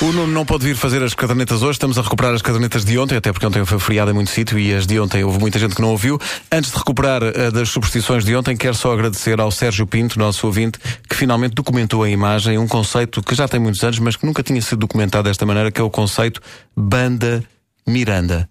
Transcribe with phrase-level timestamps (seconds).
[0.00, 2.96] O Nuno não pode vir fazer as cadernetas hoje, estamos a recuperar as cadernetas de
[2.96, 5.58] ontem, até porque ontem foi feriado em muito sítio e as de ontem houve muita
[5.58, 6.20] gente que não ouviu.
[6.52, 10.46] Antes de recuperar uh, das superstições de ontem, quero só agradecer ao Sérgio Pinto, nosso
[10.46, 14.24] ouvinte, que finalmente documentou a imagem, um conceito que já tem muitos anos, mas que
[14.24, 16.40] nunca tinha sido documentado desta maneira, que é o conceito
[16.76, 17.42] Banda
[17.84, 18.48] Miranda.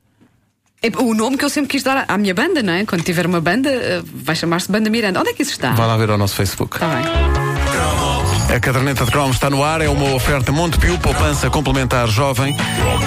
[0.84, 2.86] É o nome que eu sempre quis dar à minha banda, não é?
[2.86, 5.22] Quando tiver uma banda, uh, vai chamar-se Banda Miranda.
[5.22, 5.72] Onde é que isso está?
[5.72, 6.76] Vai lá ver ao nosso Facebook.
[6.76, 8.07] Está bem.
[8.54, 12.56] A caderneta de Chrome está no ar, é uma oferta Montepio, poupança complementar jovem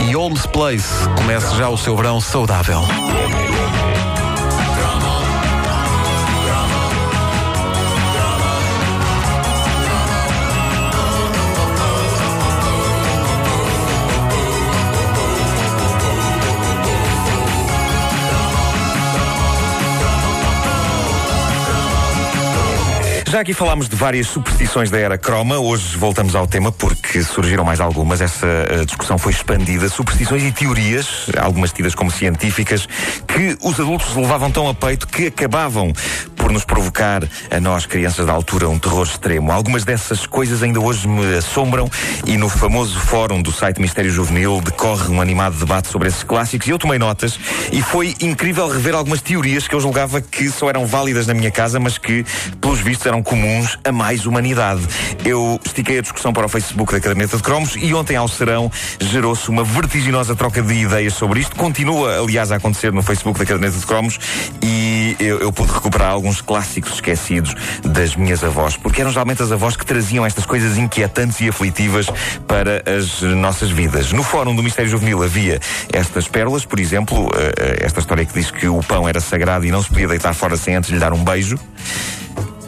[0.08, 1.08] e Holmes Place.
[1.16, 2.82] Comece já o seu verão saudável.
[23.40, 27.64] Já aqui falámos de várias superstições da era croma, hoje voltamos ao tema porque surgiram
[27.64, 28.20] mais algumas.
[28.20, 29.88] Essa eh, discussão foi expandida.
[29.88, 32.86] Superstições e teorias, algumas tidas como científicas,
[33.26, 35.90] que os adultos levavam tão a peito que acabavam
[36.36, 39.52] por nos provocar, a nós, crianças da altura, um terror extremo.
[39.52, 41.88] Algumas dessas coisas ainda hoje me assombram
[42.26, 46.66] e no famoso fórum do site Mistério Juvenil decorre um animado debate sobre esses clássicos
[46.66, 47.38] e eu tomei notas
[47.72, 51.50] e foi incrível rever algumas teorias que eu julgava que só eram válidas na minha
[51.50, 52.24] casa, mas que,
[52.60, 54.82] pelos vistos, eram comuns a mais humanidade.
[55.24, 58.68] Eu estiquei a discussão para o Facebook da Caderneta de Cromos e ontem ao serão
[59.00, 61.54] gerou-se uma vertiginosa troca de ideias sobre isto.
[61.54, 64.18] Continua, aliás, a acontecer no Facebook da Caderneta de Cromos
[64.60, 69.52] e eu, eu pude recuperar alguns clássicos esquecidos das minhas avós, porque eram geralmente as
[69.52, 72.06] avós que traziam estas coisas inquietantes e aflitivas
[72.48, 74.10] para as nossas vidas.
[74.10, 75.60] No fórum do Mistério Juvenil havia
[75.92, 79.64] estas pérolas, por exemplo, eh, eh, esta história que diz que o pão era sagrado
[79.64, 81.56] e não se podia deitar fora sem antes lhe dar um beijo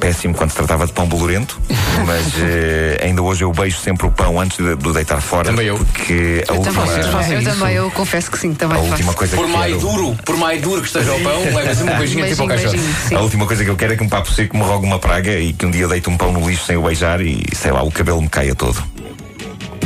[0.02, 1.60] péssimo quando se tratava de pão bolorento,
[2.04, 5.44] mas uh, ainda hoje eu beijo sempre o pão antes de, de deitar fora.
[5.44, 5.76] Também eu.
[5.78, 8.90] Porque a Eu última, também, eu também, eu confesso que sim, também a faço.
[8.92, 11.74] última coisa Por que mais quero, duro, por mais duro que esteja o pão, leva
[11.74, 13.14] sempre um beijinho tipo ao Beijinho, caixote.
[13.14, 15.38] a última coisa que eu quero é que um papo seco me rogue uma praga
[15.38, 17.82] e que um dia deite um pão no lixo sem o beijar e sei lá,
[17.84, 18.82] o cabelo me caia todo.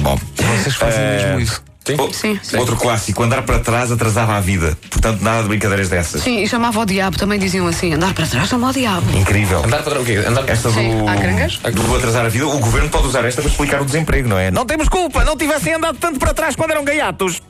[0.01, 0.19] Bom.
[0.63, 1.63] Vocês fazem Eh, mesmo isso.
[1.95, 2.57] O- Sim, sim.
[2.59, 4.77] Outro clássico, andar para trás atrasava a vida.
[4.91, 6.23] Portanto, nada de brincadeiras dessas.
[6.23, 9.17] Sim, e chamava ao diabo, também diziam assim: andar para trás, chama ao diabo.
[9.17, 9.59] Incrível.
[9.65, 10.17] Andar para trás, o quê?
[10.27, 11.59] Andar para Esta do, Sim, há carangas?
[11.59, 14.51] do atrasar a vida, o governo pode usar esta para explicar o desemprego, não é?
[14.51, 17.41] Não temos culpa, não tivessem andado tanto para trás quando eram gaiatos.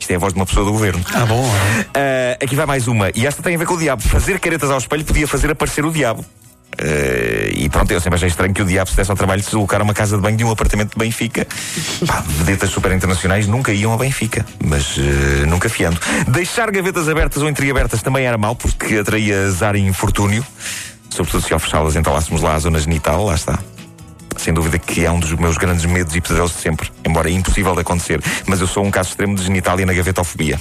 [0.00, 1.04] Isto é a voz de uma pessoa do governo.
[1.12, 1.44] Ah, bom.
[1.94, 4.02] Ah, aqui vai mais uma, e esta tem a ver com o diabo.
[4.02, 6.24] Fazer caretas ao espelho podia fazer aparecer o diabo.
[6.80, 9.46] Ah, e pronto, eu sempre achei estranho que o diabo se desse ao trabalho de
[9.46, 11.46] se deslocar uma casa de banho de um apartamento de Benfica.
[12.06, 16.00] Pá, vedetas super internacionais nunca iam a Benfica, mas ah, nunca fiando.
[16.28, 20.44] Deixar gavetas abertas ou entreabertas também era mau, porque atraía azar e infortúnio.
[21.10, 23.58] Sobretudo se ao fechá-las entalássemos lá a zona genital, lá está.
[24.36, 27.74] Sem dúvida que é um dos meus grandes medos e pesadelos de sempre, embora impossível
[27.74, 28.22] de acontecer.
[28.46, 30.60] Mas eu sou um caso extremo de genitália na gavetofobia.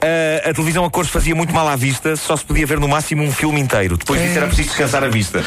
[0.00, 2.88] Ah, a televisão a cores fazia muito mal à vista, só se podia ver no
[2.88, 3.96] máximo um filme inteiro.
[3.96, 5.42] Depois disso era preciso descansar a vista.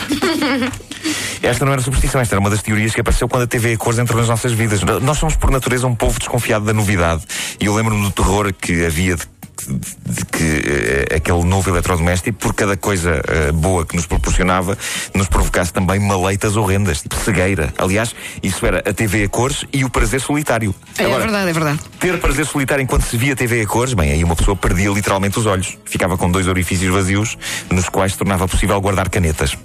[1.42, 3.78] Esta não era superstição, esta era uma das teorias que apareceu quando a TV a
[3.78, 4.82] cores entrou nas nossas vidas.
[5.02, 7.24] Nós somos, por natureza, um povo desconfiado da novidade.
[7.62, 9.26] E eu lembro-me do terror que havia de
[9.68, 14.78] de que eh, aquele novo eletrodoméstico, por cada coisa eh, boa que nos proporcionava,
[15.14, 17.74] nos provocasse também maleitas horrendas, tipo cegueira.
[17.78, 20.74] Aliás, isso era a TV a cores e o prazer solitário.
[20.98, 21.80] É, é verdade, é verdade.
[22.00, 25.38] Ter prazer solitário enquanto se via TV a cores, bem, aí uma pessoa perdia literalmente
[25.40, 25.78] os olhos.
[25.86, 27.38] Ficava com dois orifícios vazios,
[27.70, 29.58] nos quais se tornava possível guardar canetas.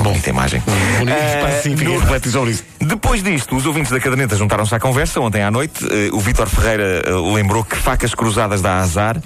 [0.00, 0.62] Uma bonita imagem.
[0.98, 2.64] Bonito, pá, sim, fiquei no- refletir sobre isso.
[2.80, 5.84] depois disto, os ouvintes da caderneta juntaram-se à conversa ontem à noite.
[5.90, 9.20] Eh, o Vítor Ferreira eh, lembrou que facas cruzadas dá azar.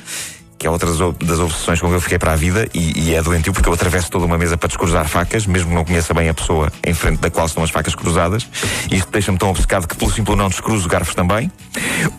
[0.59, 3.21] Que é outra das obsessões com que eu fiquei para a vida e, e é
[3.23, 6.29] doentio porque eu atravesso toda uma mesa para descruzar facas, mesmo que não conheça bem
[6.29, 8.49] a pessoa em frente da qual estão as facas cruzadas.
[8.91, 11.53] Isto deixa-me tão obcecado que, pelo simples não, descruzo garfos também.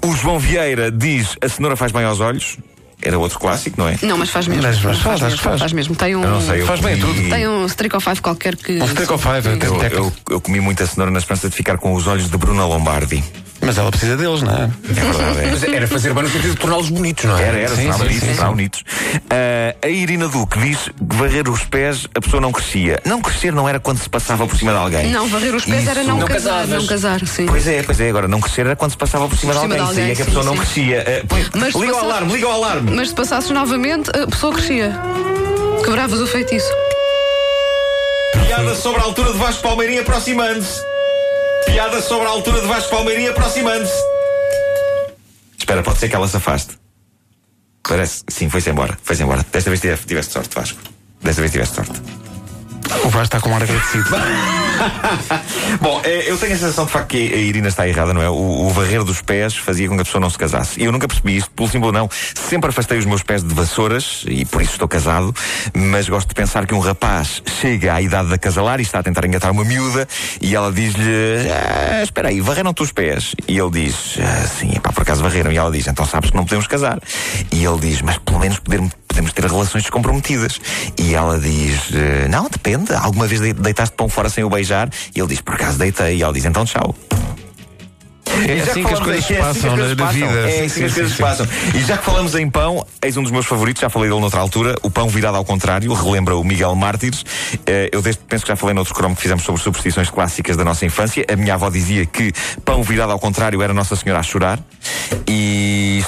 [0.06, 2.58] O João Vieira diz: a cenoura faz bem aos olhos.
[3.06, 3.98] Era outro clássico, não é?
[4.02, 4.64] Não, mas faz mesmo.
[4.64, 5.60] Mas- mas faz, mesmo, que faz.
[5.60, 5.96] faz mesmo.
[5.96, 6.24] Tem um.
[6.24, 7.30] Eu não sei, eu Faz bem comi- tudo.
[7.30, 8.82] Tem um Streak of Five qualquer que.
[8.82, 11.94] Um Streak of Five, Eu, eu, eu comi muita cenoura na esperança de ficar com
[11.94, 13.24] os olhos de Bruna Lombardi.
[13.66, 14.64] Mas ela precisa deles, não é?
[14.90, 15.48] É verdade, é.
[15.52, 17.44] Mas era fazer bem no sentido de torná-los bonitos, não é?
[17.44, 18.84] Era, era, Sim, sim, nisso, sim, bonitos.
[19.30, 23.00] Ah, a Irina Duque diz que varrer os pés a pessoa não crescia.
[23.06, 25.08] Não crescer não era quando se passava por cima de alguém.
[25.12, 26.68] Não, varrer os pés Isso- era não, Não casar.
[26.68, 27.46] Não casar, sim.
[27.48, 29.74] Pois é, pois é, agora não crescer era quando se passava por cima, Por de,
[29.74, 29.94] cima alguém.
[29.96, 30.60] de alguém, é que a sim, pessoa não sim.
[30.60, 31.26] crescia.
[31.56, 32.92] Mas se liga o alarme, liga o alarme.
[32.92, 35.00] Mas se passasses novamente, a pessoa crescia.
[35.84, 36.72] Quebravas o feitiço.
[38.48, 40.82] Piada sobre a altura de Vasco Palmeirinho aproximando-se.
[41.66, 43.94] Piada sobre a altura de Vasco Palmeirinho aproximando-se.
[45.58, 46.78] Espera, pode ser que ela se afaste.
[47.84, 48.24] Parece.
[48.28, 48.98] Sim, foi-se embora.
[49.04, 49.46] Foi-se embora.
[49.52, 50.80] Desta vez tiveste, sorte, Vasco.
[51.22, 52.15] Desta vez tiveste sorte.
[53.04, 54.06] O Vasco está com um ar agradecido.
[55.82, 58.30] Bom, eh, eu tenho a sensação de facto que a Irina está errada, não é?
[58.30, 60.80] O, o varrer dos pés fazia com que a pessoa não se casasse.
[60.80, 62.10] E eu nunca percebi isto, pelo símbolo não.
[62.34, 65.34] Sempre afastei os meus pés de vassouras e por isso estou casado,
[65.74, 69.04] mas gosto de pensar que um rapaz chega à idade de acasalar e está a
[69.04, 70.08] tentar engatar uma miúda
[70.42, 73.36] e ela diz-lhe: ah, Espera aí, varreram-te os pés?
[73.48, 75.52] E ele diz: ah, Sim, pá, por acaso varreram.
[75.52, 77.00] E ela diz: Então sabes que não podemos casar.
[77.52, 80.60] E ele diz: Mas pelo menos podemos, podemos ter relações descomprometidas.
[81.00, 82.94] E ela diz: "Eh, Não, depende.
[82.94, 84.90] Alguma vez de- deitaste pão fora sem o beijar?
[85.16, 86.18] E ele diz: Por acaso deitei.
[86.18, 86.94] E ela diz: Então tchau.
[88.48, 90.14] É E já assim que as coisas é assim passam as na coisas na passam.
[90.28, 90.40] vida.
[90.50, 91.48] É Sim, assim que as sim, coisas sim, passam.
[91.74, 94.42] E já que falamos em pão, eis um dos meus favoritos, já falei dele noutra
[94.42, 97.24] altura, o pão virado ao contrário, relembra o Miguel Mártires.
[97.66, 100.66] Eh, Eu desde, penso que já falei noutro cromo que fizemos sobre superstições clássicas da
[100.66, 101.24] nossa infância.
[101.32, 102.34] A minha avó dizia que
[102.66, 104.60] pão virado ao contrário era Nossa Senhora a chorar.
[105.28, 105.65] E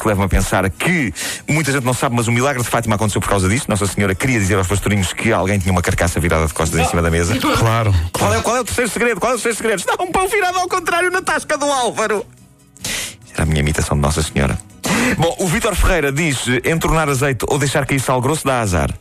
[0.07, 1.13] isto leva-me a pensar que
[1.47, 3.67] muita gente não sabe, mas o milagre de Fátima aconteceu por causa disto.
[3.67, 6.85] Nossa Senhora queria dizer aos pastorinhos que alguém tinha uma carcaça virada de costas em
[6.85, 7.37] cima da mesa.
[7.57, 7.93] Claro.
[8.13, 9.19] Qual é, qual é o terceiro segredo?
[9.19, 9.79] Qual é o terceiro segredo?
[9.79, 12.25] Está um pão virado ao contrário na tasca do Álvaro.
[13.33, 14.57] Era a minha imitação de Nossa Senhora.
[15.17, 18.93] Bom, o Vítor Ferreira diz: entornar azeite ou deixar cair sal grosso dá azar.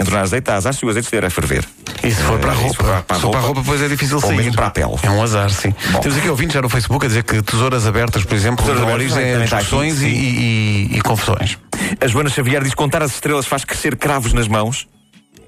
[0.00, 1.64] Entornar azeite dá azar se o azeite estiver a ferver.
[2.02, 2.82] E se for para a se roupa?
[2.84, 4.36] para- para a roupa, roupa, depois é difícil ou sair.
[4.36, 4.94] mesmo para a pele.
[5.02, 5.74] É um azar, sim.
[5.90, 6.00] Bom.
[6.00, 8.92] Temos aqui ouvintes já no Facebook a dizer que tesouras abertas, por exemplo, Tesouras dão
[8.92, 11.58] origem a discussões e, e- e- e confusões.
[12.00, 14.88] A Joana Xavier diz: contar as estrelas faz crescer cravos nas mãos.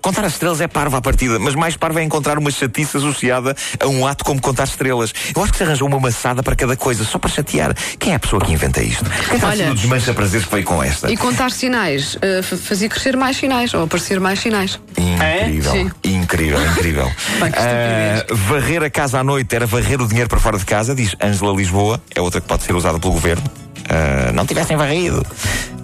[0.05, 3.56] Contar as estrelas é parva à partida, mas mais parva é encontrar uma chatice associada
[3.81, 5.15] a um ato como contar estrelas.
[5.35, 7.75] Eu acho que se arranjou uma maçada para cada coisa, só para chatear.
[7.99, 9.03] Quem é a pessoa que inventa isto?
[9.29, 11.11] Quem está Olha- desmancha prazeres que veio com esta?
[11.11, 14.79] E contar sinais eh, fa- fazia crescer mais sinais, ou aparecer mais sinais.
[14.99, 15.91] Incrível, Sim.
[16.05, 17.11] incrível, incrível.
[17.41, 21.17] Ah, varrer a casa à noite era varrer o dinheiro para fora de casa, diz
[21.19, 23.45] Ângela Lisboa, é outra que pode ser usada pelo governo.
[23.89, 25.25] Ah, não tivessem varrido.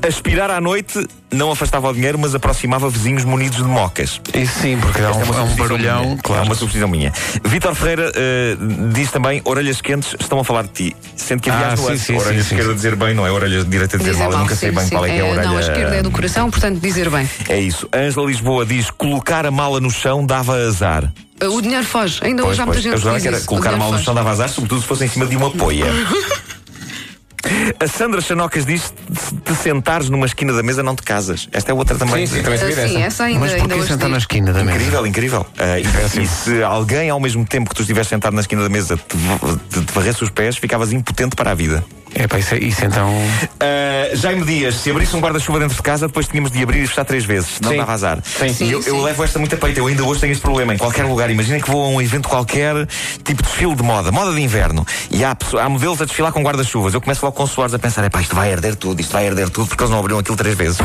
[0.06, 4.20] Aspirar à noite não afastava o dinheiro, mas aproximava vizinhos munidos de mocas.
[4.35, 6.17] Isso sim, porque dá Esta um, é é um superstição barulhão, minha.
[6.23, 6.43] claro.
[6.43, 7.12] É uma substituição minha.
[7.44, 8.56] Vítor Ferreira eh,
[8.93, 10.97] diz também: orelhas quentes estão a falar de ti.
[11.14, 12.76] Sendo que havia Ah, as sim, sim, orelhas sim, esquerda sim.
[12.76, 14.31] dizer bem, não é orelhas direita a dizer Dizer mal.
[14.32, 14.91] Eu mal, nunca sei sim, bem sim.
[14.91, 15.43] qual é que é a orelha.
[15.49, 17.29] Não, a esquerda é do coração, portanto, dizer bem.
[17.49, 17.88] É isso.
[17.94, 21.12] Ângela Lisboa diz: colocar a mala no chão dava azar.
[21.43, 22.20] O dinheiro foge.
[22.23, 22.85] Ainda Pois, hoje há muita pois.
[22.85, 23.47] gente que jurava diz que era isso.
[23.47, 25.50] O colocar a mala no chão dava azar, sobretudo se fosse em cima de uma
[25.50, 25.87] poia.
[27.79, 31.49] A Sandra Chanocas diz: se te sentares numa esquina da mesa, não te casas.
[31.53, 32.27] Esta é outra também.
[32.27, 34.63] Sim, sim, também sabia Sim, essa ainda, Mas ainda porquê hoje sentar na esquina da
[34.65, 34.77] mesa?
[34.77, 35.47] Incrível, incrível.
[35.59, 38.69] Ah, e, e se alguém, ao mesmo tempo que tu estiveres sentado na esquina da
[38.69, 39.17] mesa, te,
[39.71, 41.85] te, te varresse os pés, ficavas impotente para a vida.
[42.15, 43.09] É pá, isso, é- isso então.
[43.61, 46.87] Ah, Jaime Dias, se abrisse um guarda-chuva dentro de casa, depois tínhamos de abrir e
[46.87, 47.61] fechar três vezes.
[47.61, 47.77] Não Sim.
[47.79, 48.19] dava azar.
[48.25, 48.65] Sim.
[48.65, 49.03] E eu, eu sim.
[49.03, 49.79] levo esta muito a peito.
[49.79, 50.75] Eu ainda hoje tenho este problema.
[50.75, 52.87] Em qualquer lugar, imaginem que vou a um evento qualquer,
[53.25, 56.95] tipo desfile de moda, moda de inverno, e há, há modelos a desfilar com guarda-chuvas.
[56.95, 59.49] Eu começo logo com suores a pensar: epá, isto vai arder tudo, isto vai arder
[59.51, 60.79] tudo, porque eles não abriram aquilo três vezes.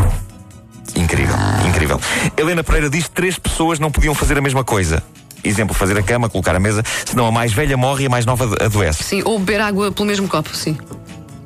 [0.96, 1.36] Incrível,
[1.68, 2.00] incrível.
[2.38, 5.04] Helena Pereira diz que três pessoas não podiam fazer a mesma coisa.
[5.44, 8.26] Exemplo, fazer a cama, colocar a mesa, senão a mais velha morre e a mais
[8.26, 9.04] nova adoece.
[9.04, 10.76] Sim, ou beber água pelo mesmo copo, sim.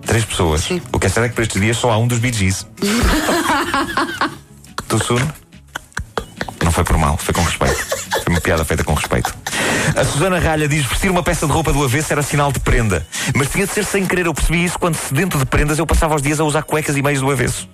[0.10, 0.62] Três pessoas.
[0.62, 0.82] Sim.
[0.92, 2.66] O que é certo é que para estes dias só há um dos Bee Gees.
[4.90, 5.32] tu, Suno?
[6.64, 7.78] Não foi por mal, foi com respeito.
[8.24, 9.32] Foi uma piada feita com respeito.
[9.96, 13.06] A Susana Ralha diz vestir uma peça de roupa do avesso era sinal de prenda.
[13.36, 14.26] Mas tinha de ser sem querer.
[14.26, 17.04] Eu percebi isso quando, sedento de prendas, eu passava os dias a usar cuecas e
[17.04, 17.70] meios do avesso.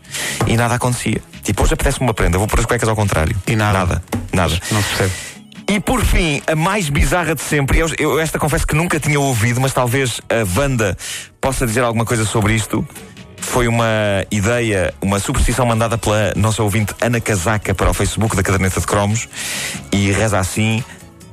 [0.46, 1.22] E nada acontecia.
[1.42, 3.34] Tipo, hoje apetece-me uma prenda, vou pôr as cuecas ao contrário.
[3.48, 3.80] E nada.
[3.80, 4.04] Nada.
[4.34, 4.60] Nada.
[4.72, 5.35] Não se percebe.
[5.68, 9.20] E por fim, a mais bizarra de sempre, eu, eu esta confesso que nunca tinha
[9.20, 10.96] ouvido, mas talvez a Wanda
[11.42, 12.88] possa dizer alguma coisa sobre isto.
[13.38, 13.86] Foi uma
[14.32, 18.86] ideia, uma superstição mandada pela nossa ouvinte Ana Casaca para o Facebook da Caderneta de
[18.88, 19.28] Cromos
[19.92, 20.84] e reza assim: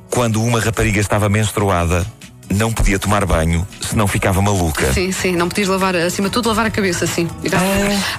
[0.09, 2.05] quando uma rapariga estava menstruada,
[2.51, 4.91] não podia tomar banho, senão ficava maluca.
[4.93, 7.27] Sim, sim, não podias lavar, acima de tudo, lavar a cabeça, sim.
[7.49, 7.57] Tá-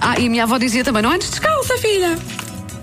[0.01, 2.17] Ah, e a minha avó dizia também: não antes descalça, filha.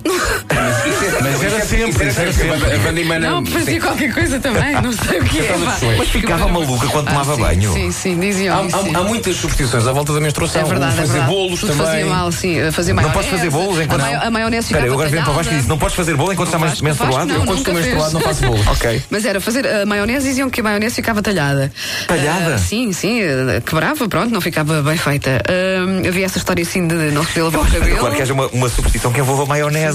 [1.21, 2.73] Mas era sempre, Isso era sempre.
[2.73, 3.29] A banda Imana.
[3.29, 5.43] Não, fazia qualquer coisa também, não sei o que é.
[5.43, 5.57] Pá.
[5.57, 5.97] nos joelhos.
[5.99, 7.73] Mas ficava maluca quando tomava Ah, sim, banho.
[7.73, 8.83] Sim, sim, diziam Há, isso.
[8.83, 8.95] sim.
[8.95, 10.61] há- há muitas superstições à volta da menstruação.
[10.61, 11.31] É verdade, fazer é verdade.
[11.31, 11.85] bolos Tudo também.
[11.85, 12.71] fazia mal, sim.
[12.71, 14.01] Fazia Não podes fazer bolos enquanto.
[14.01, 15.57] A, maio, a maionese Espera, ficava eu agora vim para o Vasco e talhada.
[15.57, 17.27] disse: não podes fazer bolo enquanto está mais Vasco- o Vasco menstruado?
[17.33, 18.13] não, Eu, quando estou nunca menstruado, fez.
[18.13, 18.67] não faço bolos.
[18.71, 19.01] Ok.
[19.09, 21.71] Mas era fazer a maionese, diziam que a maionese ficava talhada.
[22.07, 22.55] Talhada?
[22.55, 25.41] Ah, sim, sim, eh, quebrava, pronto, não ficava bem feita.
[25.47, 27.97] Ah, havia essa história assim de não se lavar o cabelo.
[27.97, 29.90] Claro que haja uma, uma superstição que envolva maionese.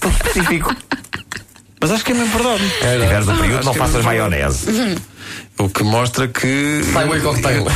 [0.00, 0.74] Tão específico.
[1.80, 2.62] Mas acho que é mesmo verdade.
[2.68, 4.96] Se tiveres um período, não faças maionese.
[5.58, 6.82] O que mostra que.
[6.92, 7.66] Highway cocktail.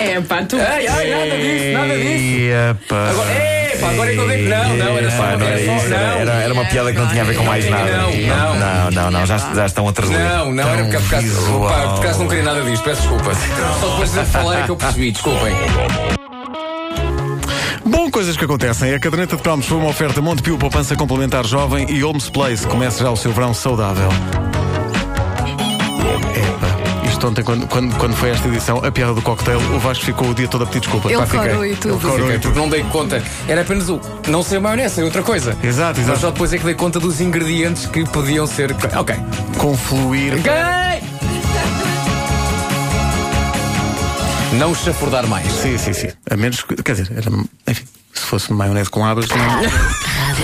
[0.00, 0.56] é pá, tu.
[0.56, 2.54] Ai, ai, nada disso, nada disso.
[2.70, 3.10] Epá.
[3.10, 3.32] Agora,
[3.74, 4.48] epá, agora é que eu digo.
[4.48, 5.16] Não, não, era só.
[5.18, 5.86] Pá, não era Era só.
[5.86, 7.92] era, era, Não, era uma piada que não tinha a ver com mais nada.
[7.92, 8.54] Não, não.
[8.54, 10.18] não, não, não, já, já estão a trazer.
[10.18, 10.96] não, não era porque
[11.46, 13.32] por pá, acaso não queria nada disto, peço desculpa.
[13.80, 15.54] Só depois de falar é que eu percebi, desculpem.
[18.04, 18.92] Bom, coisas que acontecem.
[18.92, 22.66] A caderneta de cromos foi uma oferta Montepio Poupança Complementar Jovem e Holmes Place.
[22.66, 24.10] Começa já o seu verão saudável.
[26.36, 30.04] Epa, isto ontem, quando, quando, quando foi esta edição, a piada do cocktail, o Vasco
[30.04, 31.08] ficou o dia todo a pedir desculpa.
[31.08, 31.48] Ele Pá, fiquei.
[31.48, 31.94] corou e tudo.
[31.94, 32.42] Ele corou Fiquei, e tudo.
[32.42, 33.22] porque não dei conta.
[33.48, 33.98] Era apenas o.
[34.28, 35.56] Não ser maionese, é outra coisa.
[35.62, 36.32] Exato, Mas só exato.
[36.34, 38.70] depois é que dei conta dos ingredientes que podiam ser.
[38.98, 39.16] Ok.
[39.56, 40.34] Confluir.
[40.40, 40.52] Ok!
[44.58, 45.50] Não chafurdar mais.
[45.50, 46.08] Sim, sim, sim.
[46.30, 47.28] A menos que, quer dizer, era,
[47.66, 47.84] enfim,
[48.14, 50.34] se fosse maionese com abas, não.